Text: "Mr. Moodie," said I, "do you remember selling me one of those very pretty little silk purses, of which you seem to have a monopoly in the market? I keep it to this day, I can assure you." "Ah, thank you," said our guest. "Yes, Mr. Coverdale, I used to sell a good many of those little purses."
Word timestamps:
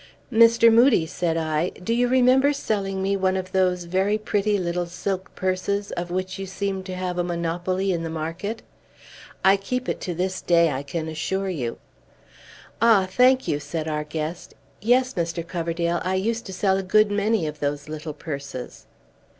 "Mr. 0.33 0.73
Moodie," 0.73 1.05
said 1.05 1.37
I, 1.37 1.69
"do 1.77 1.93
you 1.93 2.07
remember 2.07 2.53
selling 2.53 3.03
me 3.03 3.15
one 3.15 3.37
of 3.37 3.51
those 3.51 3.83
very 3.83 4.17
pretty 4.17 4.57
little 4.57 4.87
silk 4.87 5.29
purses, 5.35 5.91
of 5.91 6.09
which 6.09 6.39
you 6.39 6.47
seem 6.47 6.81
to 6.85 6.95
have 6.95 7.19
a 7.19 7.23
monopoly 7.23 7.91
in 7.93 8.01
the 8.01 8.09
market? 8.09 8.63
I 9.45 9.57
keep 9.57 9.87
it 9.87 10.01
to 10.01 10.15
this 10.15 10.41
day, 10.41 10.71
I 10.71 10.81
can 10.81 11.07
assure 11.07 11.49
you." 11.49 11.77
"Ah, 12.81 13.07
thank 13.11 13.47
you," 13.47 13.59
said 13.59 13.87
our 13.87 14.03
guest. 14.03 14.55
"Yes, 14.81 15.13
Mr. 15.13 15.47
Coverdale, 15.47 16.01
I 16.03 16.15
used 16.15 16.47
to 16.47 16.51
sell 16.53 16.77
a 16.77 16.81
good 16.81 17.11
many 17.11 17.45
of 17.45 17.59
those 17.59 17.87
little 17.87 18.13
purses." 18.13 18.87